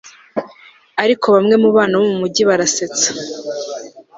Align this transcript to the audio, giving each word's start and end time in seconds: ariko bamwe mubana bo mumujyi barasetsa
ariko 1.03 1.25
bamwe 1.35 1.55
mubana 1.61 1.93
bo 1.99 2.05
mumujyi 2.11 2.43
barasetsa 2.49 3.09